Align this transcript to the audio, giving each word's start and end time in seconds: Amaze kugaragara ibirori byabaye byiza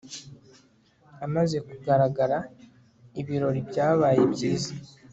Amaze 1.25 1.57
kugaragara 1.67 2.37
ibirori 3.21 3.59
byabaye 3.69 4.21
byiza 4.33 4.71